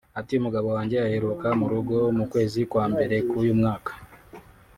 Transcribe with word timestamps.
Ati 0.19 0.33
"Umugabo 0.37 0.67
wanjye 0.75 0.97
aheruka 1.07 1.47
mu 1.59 1.65
rugo 1.73 1.95
mu 2.17 2.25
kwezi 2.31 2.59
kwa 2.71 2.83
mbere 2.93 3.15
k’uyu 3.29 3.53
mwaka 3.59 3.91